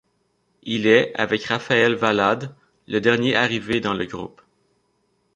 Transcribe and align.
Il 0.63 0.87
est, 0.87 1.13
avec 1.13 1.43
Raphael 1.43 1.93
Vallade, 1.93 2.55
le 2.87 2.99
dernier 2.99 3.35
arrivé 3.35 3.81
dans 3.81 3.93
le 3.93 4.05
groupe. 4.05 4.41